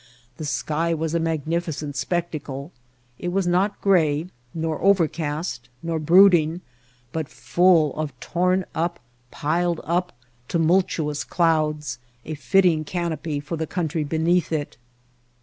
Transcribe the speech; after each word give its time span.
The 0.37 0.45
sky 0.45 0.95
was 0.95 1.13
a 1.13 1.19
magnificent 1.19 1.95
spectacle. 1.95 2.71
It 3.19 3.27
was 3.31 3.45
not 3.45 3.79
gray, 3.81 4.25
nor 4.51 4.81
overcast, 4.81 5.69
nor 5.83 5.99
brooding, 5.99 6.61
but 7.11 7.29
full 7.29 7.95
of 7.95 8.19
torn 8.19 8.65
up, 8.73 8.99
piled 9.29 9.79
up, 9.83 10.17
tumultuous 10.47 11.23
clouds, 11.23 11.99
a 12.25 12.33
fitting 12.33 12.83
canopy 12.83 13.39
for 13.39 13.57
the 13.57 13.67
country 13.67 14.03
beneath 14.03 14.51
it. 14.51 14.75